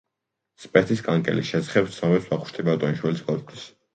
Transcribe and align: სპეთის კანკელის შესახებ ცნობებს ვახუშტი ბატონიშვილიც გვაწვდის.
სპეთის 0.61 1.03
კანკელის 1.07 1.51
შესახებ 1.51 1.93
ცნობებს 1.97 2.31
ვახუშტი 2.31 2.65
ბატონიშვილიც 2.71 3.23
გვაწვდის. 3.29 3.71